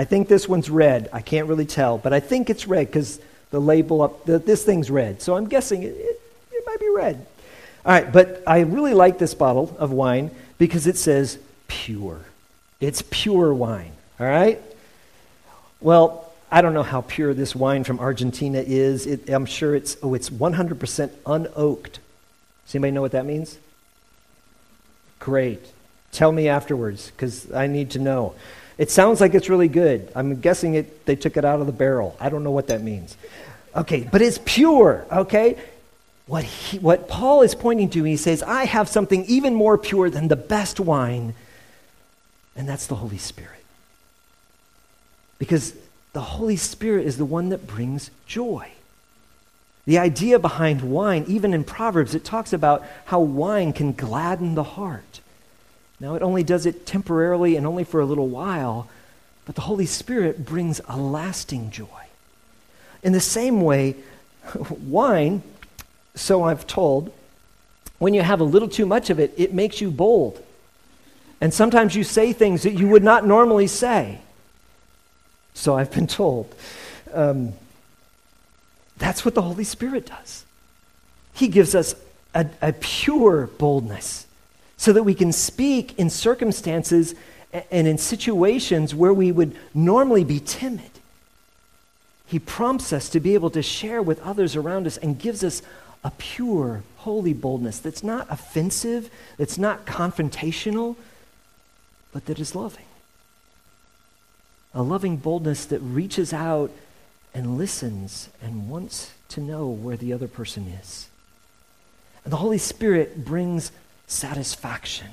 [0.00, 1.10] I think this one's red.
[1.12, 4.64] I can't really tell, but I think it's red because the label up, the, this
[4.64, 5.20] thing's red.
[5.20, 7.26] So I'm guessing it, it, it might be red.
[7.84, 12.18] All right, but I really like this bottle of wine because it says pure.
[12.80, 14.58] It's pure wine, all right?
[15.82, 19.06] Well, I don't know how pure this wine from Argentina is.
[19.06, 21.98] It, I'm sure it's, oh, it's 100% unoaked.
[22.64, 23.58] Does anybody know what that means?
[25.18, 25.60] Great.
[26.10, 28.34] Tell me afterwards because I need to know.
[28.80, 30.10] It sounds like it's really good.
[30.14, 32.16] I'm guessing it, they took it out of the barrel.
[32.18, 33.14] I don't know what that means.
[33.76, 35.58] Okay, but it's pure, okay?
[36.26, 40.08] What, he, what Paul is pointing to, he says, I have something even more pure
[40.08, 41.34] than the best wine,
[42.56, 43.62] and that's the Holy Spirit.
[45.38, 45.74] Because
[46.14, 48.70] the Holy Spirit is the one that brings joy.
[49.84, 54.62] The idea behind wine, even in Proverbs, it talks about how wine can gladden the
[54.62, 55.19] heart.
[56.00, 58.88] Now, it only does it temporarily and only for a little while,
[59.44, 61.86] but the Holy Spirit brings a lasting joy.
[63.02, 63.96] In the same way,
[64.70, 65.42] wine,
[66.14, 67.12] so I've told,
[67.98, 70.42] when you have a little too much of it, it makes you bold.
[71.40, 74.20] And sometimes you say things that you would not normally say.
[75.52, 76.54] So I've been told.
[77.12, 77.52] Um,
[78.96, 80.44] that's what the Holy Spirit does.
[81.34, 81.94] He gives us
[82.34, 84.26] a, a pure boldness
[84.80, 87.14] so that we can speak in circumstances
[87.70, 90.90] and in situations where we would normally be timid.
[92.24, 95.60] He prompts us to be able to share with others around us and gives us
[96.02, 100.96] a pure, holy boldness that's not offensive, that's not confrontational,
[102.10, 102.86] but that is loving.
[104.72, 106.70] A loving boldness that reaches out
[107.34, 111.10] and listens and wants to know where the other person is.
[112.24, 113.72] And the Holy Spirit brings
[114.10, 115.08] satisfaction.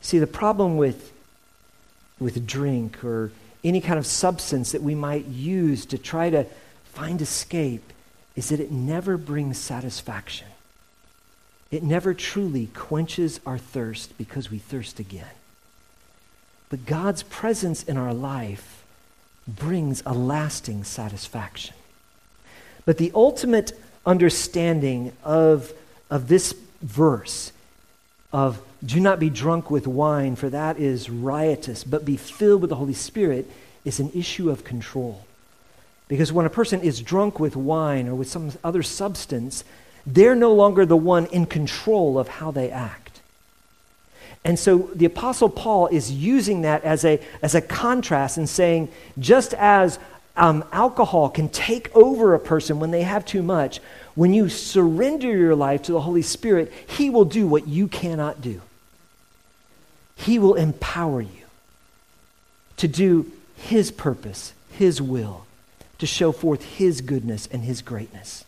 [0.00, 1.12] See, the problem with,
[2.18, 3.32] with drink or
[3.64, 6.46] any kind of substance that we might use to try to
[6.84, 7.92] find escape
[8.36, 10.46] is that it never brings satisfaction.
[11.70, 15.26] It never truly quenches our thirst because we thirst again.
[16.70, 18.84] But God's presence in our life
[19.46, 21.74] brings a lasting satisfaction.
[22.84, 23.72] But the ultimate
[24.06, 25.72] understanding of,
[26.10, 27.52] of this verse
[28.32, 32.70] of do not be drunk with wine, for that is riotous, but be filled with
[32.70, 33.50] the Holy Spirit
[33.84, 35.24] is an issue of control.
[36.06, 39.64] Because when a person is drunk with wine or with some other substance,
[40.06, 43.20] they're no longer the one in control of how they act.
[44.44, 48.88] And so the Apostle Paul is using that as a, as a contrast and saying,
[49.18, 49.98] just as
[50.38, 53.80] um, alcohol can take over a person when they have too much,
[54.14, 58.40] when you surrender your life to the Holy Spirit, He will do what you cannot
[58.40, 58.62] do.
[60.16, 61.44] He will empower you
[62.78, 65.46] to do His purpose, His will,
[65.98, 68.44] to show forth His goodness and His greatness.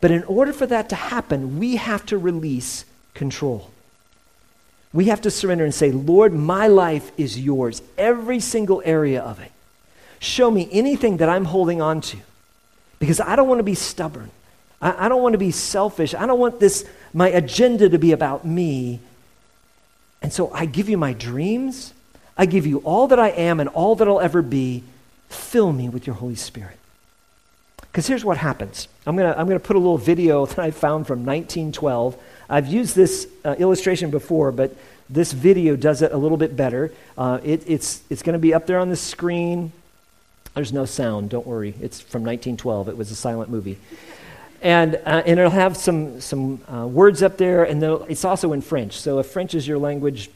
[0.00, 2.84] But in order for that to happen, we have to release
[3.14, 3.70] control.
[4.92, 9.40] We have to surrender and say, Lord, my life is yours, every single area of
[9.40, 9.50] it.
[10.24, 12.16] Show me anything that I'm holding on to
[12.98, 14.30] because I don't want to be stubborn.
[14.80, 16.14] I, I don't want to be selfish.
[16.14, 19.00] I don't want this, my agenda to be about me.
[20.22, 21.92] And so I give you my dreams.
[22.38, 24.82] I give you all that I am and all that I'll ever be.
[25.28, 26.78] Fill me with your Holy Spirit.
[27.82, 30.70] Because here's what happens I'm going to I'm to put a little video that I
[30.70, 32.16] found from 1912.
[32.48, 34.74] I've used this uh, illustration before, but
[35.10, 36.92] this video does it a little bit better.
[37.18, 39.70] Uh, it, it's it's going to be up there on the screen.
[40.54, 41.74] There's no sound, don't worry.
[41.80, 42.88] It's from 1912.
[42.88, 43.78] It was a silent movie.
[44.62, 48.62] And, uh, and it'll have some, some uh, words up there, and it's also in
[48.62, 48.98] French.
[48.98, 50.30] So if French is your language,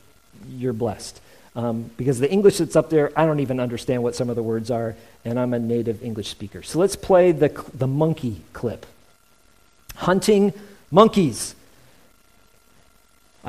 [0.51, 1.21] you're blessed.
[1.57, 4.43] Um, because the English that's up there, I don't even understand what some of the
[4.43, 4.95] words are,
[5.25, 6.63] and I'm a native English speaker.
[6.63, 8.87] So let's play the, the monkey clip.
[9.97, 10.53] Hunting
[10.91, 11.55] monkeys.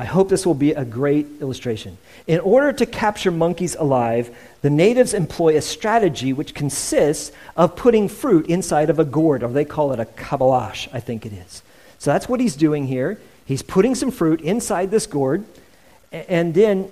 [0.00, 1.98] I hope this will be a great illustration.
[2.26, 8.08] In order to capture monkeys alive, the natives employ a strategy which consists of putting
[8.08, 11.62] fruit inside of a gourd, or they call it a kabalash, I think it is.
[11.98, 13.20] So that's what he's doing here.
[13.44, 15.44] He's putting some fruit inside this gourd,
[16.10, 16.90] and then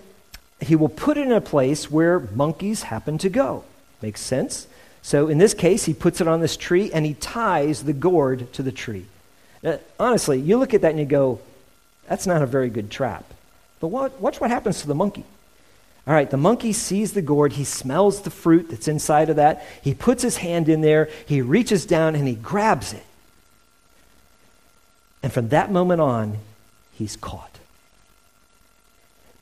[0.60, 3.64] he will put it in a place where monkeys happen to go.
[4.02, 4.66] Makes sense?
[5.00, 8.52] So in this case, he puts it on this tree and he ties the gourd
[8.52, 9.06] to the tree.
[9.62, 11.40] Now, honestly, you look at that and you go,
[12.08, 13.24] that's not a very good trap.
[13.80, 15.24] But watch what happens to the monkey.
[16.06, 17.52] All right, the monkey sees the gourd.
[17.52, 19.64] He smells the fruit that's inside of that.
[19.82, 21.10] He puts his hand in there.
[21.26, 23.04] He reaches down and he grabs it.
[25.22, 26.38] And from that moment on,
[26.92, 27.58] he's caught.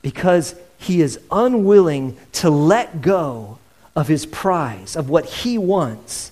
[0.01, 3.59] Because he is unwilling to let go
[3.95, 6.31] of his prize, of what he wants,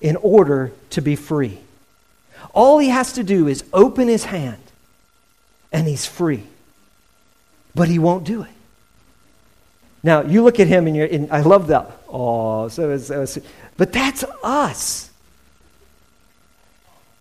[0.00, 1.58] in order to be free.
[2.54, 4.60] All he has to do is open his hand,
[5.72, 6.44] and he's free.
[7.74, 8.50] But he won't do it.
[10.02, 11.90] Now, you look at him, and, you're, and I love that.
[12.08, 13.40] Oh, so, so, so
[13.76, 15.10] but that's us.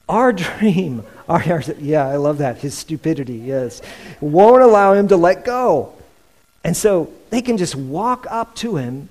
[0.07, 2.57] Our dream, our, our, yeah, I love that.
[2.57, 3.81] His stupidity, yes,
[4.21, 5.93] won't allow him to let go.
[6.63, 9.09] And so they can just walk up to him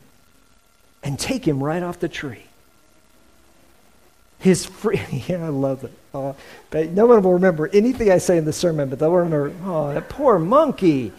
[1.03, 2.48] and take him right off the tree.
[4.39, 5.93] His free, yeah, I love it.
[6.15, 6.37] Oh,
[6.71, 9.93] but no one will remember anything I say in the sermon, but they'll remember, oh,
[9.93, 11.13] that poor monkey.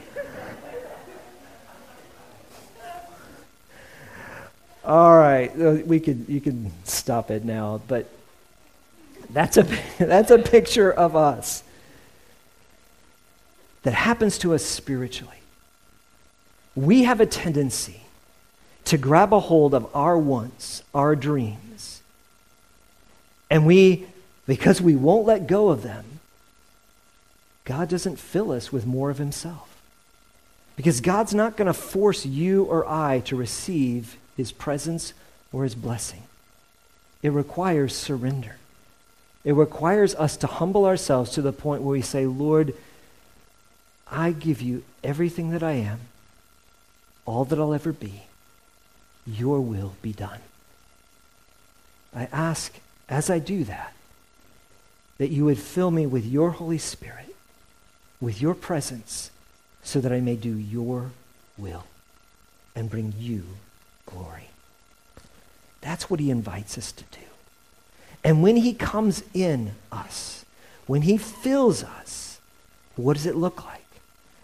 [4.85, 8.09] All right, uh, we could you can stop it now, but
[9.29, 9.67] that's a
[9.99, 11.63] that's a picture of us
[13.83, 15.39] that happens to us spiritually
[16.79, 18.01] we have a tendency
[18.85, 21.98] to grab a hold of our wants, our dreams,
[23.49, 24.05] and we,
[24.47, 26.05] because we won't let go of them,
[27.65, 29.81] God doesn't fill us with more of Himself.
[30.75, 35.13] Because God's not going to force you or I to receive His presence
[35.51, 36.23] or His blessing.
[37.21, 38.57] It requires surrender.
[39.43, 42.73] It requires us to humble ourselves to the point where we say, Lord,
[44.11, 45.99] I give you everything that I am
[47.29, 48.23] all that I'll ever be,
[49.27, 50.39] your will be done.
[52.15, 52.73] I ask,
[53.09, 53.93] as I do that,
[55.17, 57.35] that you would fill me with your Holy Spirit,
[58.21, 59.31] with your presence,
[59.83, 61.11] so that I may do your
[61.57, 61.85] will
[62.75, 63.43] and bring you
[64.05, 64.49] glory.
[65.81, 67.25] That's what he invites us to do.
[68.23, 70.45] And when he comes in us,
[70.87, 72.39] when he fills us,
[72.95, 73.85] what does it look like?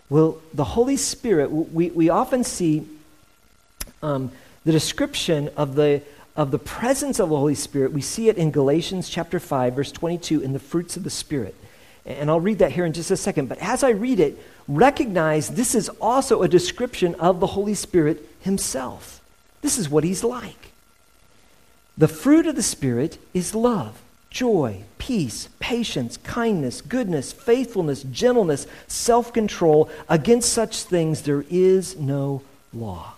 [0.09, 2.87] Well, the Holy Spirit, we, we often see
[4.01, 4.31] um,
[4.63, 6.01] the description of the,
[6.35, 7.93] of the presence of the Holy Spirit.
[7.93, 11.55] We see it in Galatians chapter 5, verse 22, in the fruits of the Spirit.
[12.05, 13.49] And I'll read that here in just a second.
[13.49, 18.29] But as I read it, recognize this is also a description of the Holy Spirit
[18.41, 19.21] himself.
[19.61, 20.71] This is what he's like.
[21.97, 29.31] The fruit of the Spirit is love joy, peace, patience, kindness, goodness, faithfulness, gentleness, self
[29.31, 29.89] control.
[30.09, 32.41] Against such things there is no
[32.73, 33.14] law.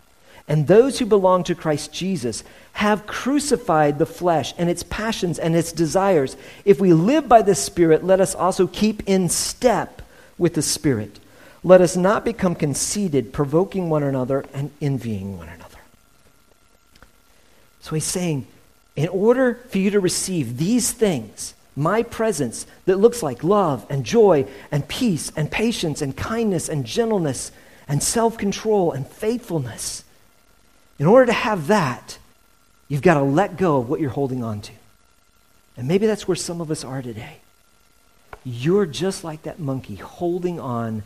[0.47, 2.43] And those who belong to Christ Jesus
[2.73, 6.37] have crucified the flesh and its passions and its desires.
[6.63, 10.01] If we live by the Spirit, let us also keep in step
[10.37, 11.19] with the Spirit.
[11.63, 15.79] Let us not become conceited, provoking one another and envying one another.
[17.81, 18.47] So he's saying,
[18.95, 24.03] in order for you to receive these things, my presence that looks like love and
[24.03, 27.51] joy and peace and patience and kindness and gentleness
[27.87, 30.03] and self control and faithfulness,
[30.99, 32.17] in order to have that,
[32.87, 34.73] you've got to let go of what you're holding on to.
[35.75, 37.37] And maybe that's where some of us are today.
[38.43, 41.03] You're just like that monkey holding on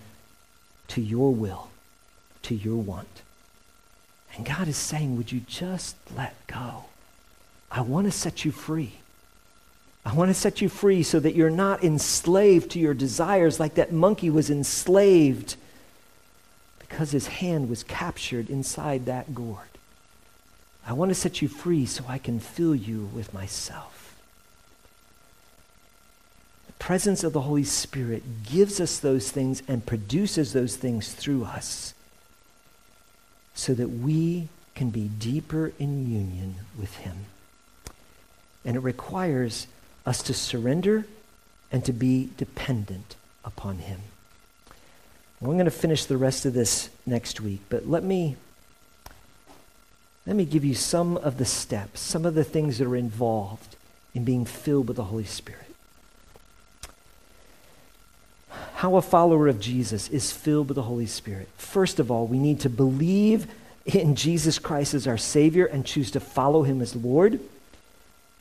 [0.90, 1.70] to your will,
[2.44, 3.22] to your want.
[4.36, 6.86] And God is saying, Would you just let go?
[7.70, 8.94] I want to set you free.
[10.06, 13.76] I want to set you free so that you're not enslaved to your desires like
[13.76, 15.56] that monkey was enslaved
[16.80, 19.71] because his hand was captured inside that gourd.
[20.86, 24.16] I want to set you free so I can fill you with myself.
[26.68, 31.46] The presence of the Holy Spirit gives us those things and produces those things through
[31.46, 31.94] us
[33.54, 37.26] so that we can be deeper in union with Him.
[38.66, 39.68] And it requires
[40.06, 41.06] us to surrender
[41.72, 43.16] and to be dependent
[43.46, 44.02] upon Him.
[45.42, 48.36] I'm going to finish the rest of this next week, but let me,
[50.26, 53.76] let me give you some of the steps, some of the things that are involved
[54.14, 55.66] in being filled with the Holy Spirit.
[58.76, 61.48] How a follower of Jesus is filled with the Holy Spirit.
[61.58, 63.48] First of all, we need to believe
[63.86, 67.40] in Jesus Christ as our Savior and choose to follow Him as Lord.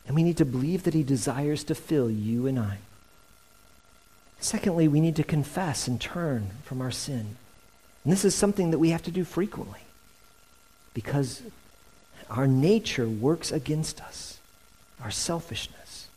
[0.06, 2.78] And we need to believe that He desires to fill you and I.
[4.40, 7.36] Secondly, we need to confess and turn from our sin.
[8.04, 9.80] And this is something that we have to do frequently
[10.94, 11.42] because
[12.30, 14.38] our nature works against us,
[15.02, 16.08] our selfishness.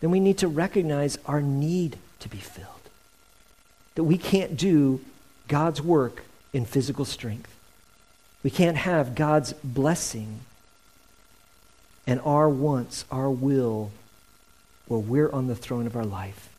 [0.00, 2.68] Then we need to recognize our need to be filled,
[3.94, 5.00] that we can't do
[5.48, 7.54] God's work in physical strength.
[8.42, 10.40] We can't have God's blessing
[12.06, 13.90] and our wants, our will,
[14.86, 16.50] where we're on the throne of our life.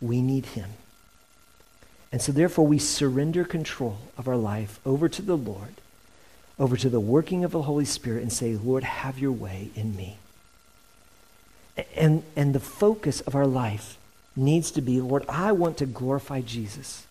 [0.00, 0.70] We need Him.
[2.10, 5.74] And so, therefore, we surrender control of our life over to the Lord,
[6.58, 9.94] over to the working of the Holy Spirit, and say, Lord, have your way in
[9.94, 10.16] me.
[11.94, 13.98] And, and the focus of our life
[14.34, 17.06] needs to be, Lord, I want to glorify Jesus.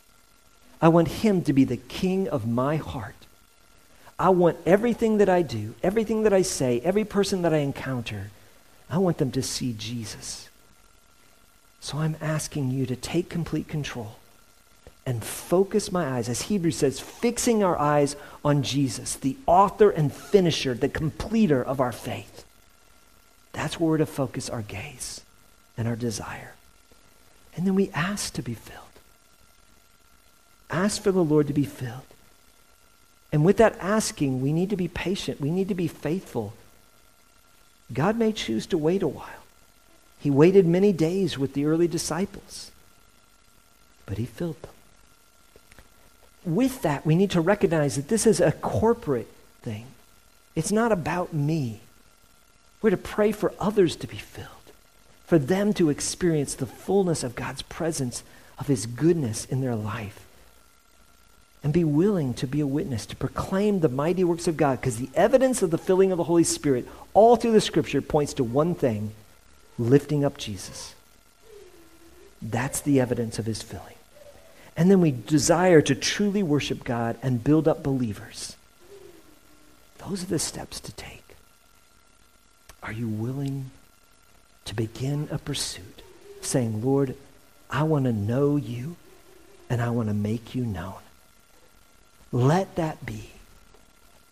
[0.82, 3.16] I want Him to be the King of my heart.
[4.18, 8.32] I want everything that I do, everything that I say, every person that I encounter,
[8.89, 10.50] I want them to see Jesus.
[11.82, 14.16] So I'm asking you to take complete control
[15.06, 20.12] and focus my eyes, as Hebrews says, fixing our eyes on Jesus, the author and
[20.12, 22.43] finisher, the completer of our faith.
[23.53, 25.22] That's where we're to focus our gaze
[25.78, 26.53] and our desire.
[27.56, 28.82] And then we ask to be filled.
[30.70, 32.01] Ask for the Lord to be filled.
[33.32, 35.39] And with that asking, we need to be patient.
[35.39, 36.53] We need to be faithful.
[37.93, 39.43] God may choose to wait a while.
[40.20, 42.72] He waited many days with the early disciples,
[44.06, 44.72] but he filled them.
[46.46, 49.32] With that, we need to recognize that this is a corporate
[49.62, 49.88] thing.
[50.56, 51.82] It's not about me.
[52.82, 54.48] We're to pray for others to be filled,
[55.26, 58.24] for them to experience the fullness of God's presence,
[58.60, 60.26] of his goodness in their life
[61.66, 64.98] and be willing to be a witness, to proclaim the mighty works of God, because
[64.98, 68.43] the evidence of the filling of the Holy Spirit all through the scripture points to
[68.43, 69.14] one thing
[69.80, 70.93] lifting up Jesus.
[72.39, 73.96] That's the evidence of his filling.
[74.78, 78.56] And then we desire to truly worship God and build up believers.
[80.00, 81.36] Those are the steps to take.
[82.84, 83.72] Are you willing
[84.66, 86.02] to begin a pursuit,
[86.42, 87.16] saying, Lord,
[87.70, 88.98] I want to know you
[89.70, 90.96] and I want to make you known?
[92.32, 93.30] Let that be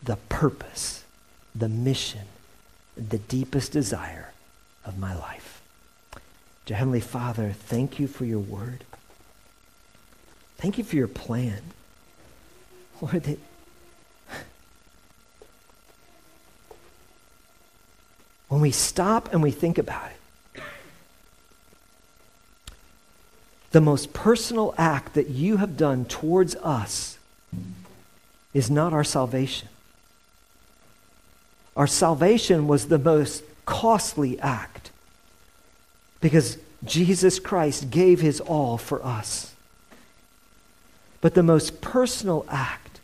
[0.04, 1.04] the purpose,
[1.56, 2.28] the mission,
[2.96, 4.34] the deepest desire
[4.86, 5.62] of my life.
[6.66, 8.84] Dear Heavenly Father, thank you for your word.
[10.58, 11.62] Thank you for your plan.
[13.02, 13.40] Lord, that
[18.48, 20.62] when we stop and we think about it,
[23.72, 27.18] the most personal act that you have done towards us
[28.54, 29.68] is not our salvation.
[31.76, 34.92] Our salvation was the most costly act
[36.22, 39.53] because Jesus Christ gave his all for us.
[41.24, 43.00] But the most personal act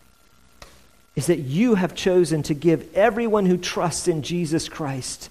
[1.16, 5.30] is that you have chosen to give everyone who trusts in Jesus Christ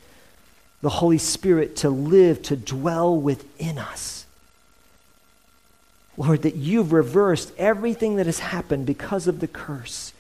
[0.81, 4.25] the Holy Spirit to live, to dwell within us.
[6.17, 10.15] Lord, that you've reversed everything that has happened because of the curse.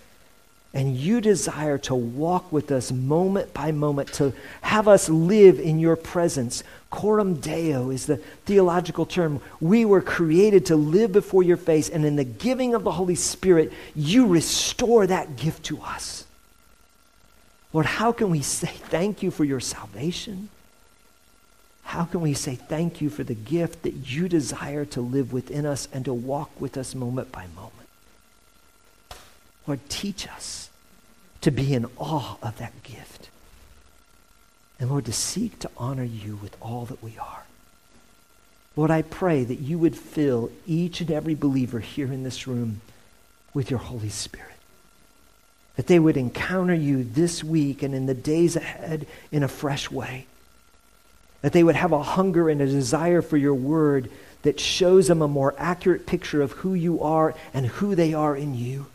[0.74, 5.78] And you desire to walk with us moment by moment, to have us live in
[5.78, 6.62] your presence.
[6.90, 9.40] Coram Deo is the theological term.
[9.60, 13.14] We were created to live before your face, and in the giving of the Holy
[13.14, 16.26] Spirit, you restore that gift to us.
[17.72, 20.48] Lord, how can we say thank you for your salvation?
[21.82, 25.64] How can we say thank you for the gift that you desire to live within
[25.64, 27.77] us and to walk with us moment by moment?
[29.68, 30.70] Lord, teach us
[31.42, 33.28] to be in awe of that gift.
[34.80, 37.44] And Lord, to seek to honor you with all that we are.
[38.74, 42.80] Lord, I pray that you would fill each and every believer here in this room
[43.54, 44.48] with your Holy Spirit
[45.78, 49.88] that they would encounter you this week and in the days ahead in a fresh
[49.88, 50.26] way.
[51.40, 54.10] That they would have a hunger and a desire for your word
[54.42, 58.34] that shows them a more accurate picture of who you are and who they are
[58.34, 58.86] in you.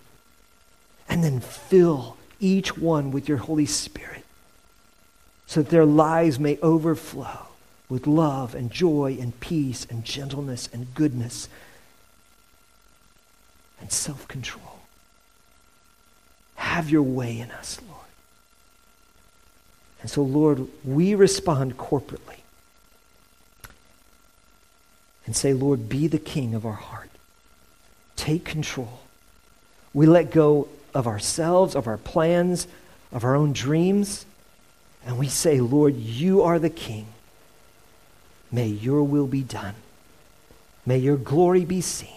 [1.09, 4.23] And then fill each one with your Holy Spirit
[5.45, 7.47] so that their lives may overflow
[7.89, 11.47] with love and joy and peace and gentleness and goodness
[13.79, 14.79] and self control.
[16.55, 17.99] Have your way in us, Lord.
[20.01, 22.39] And so, Lord, we respond corporately
[25.25, 27.09] and say, Lord, be the king of our heart.
[28.15, 29.01] Take control.
[29.93, 32.67] We let go of ourselves, of our plans,
[33.11, 34.25] of our own dreams,
[35.05, 37.07] and we say, Lord, you are the king.
[38.51, 39.75] May your will be done.
[40.85, 42.09] May your glory be seen.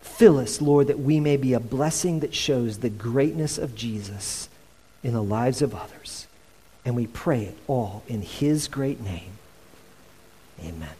[0.00, 4.48] Fill us, Lord, that we may be a blessing that shows the greatness of Jesus
[5.02, 6.26] in the lives of others.
[6.84, 9.32] And we pray it all in his great name.
[10.64, 10.99] Amen.